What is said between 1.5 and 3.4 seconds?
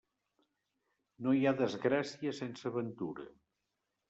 desgràcia sense ventura.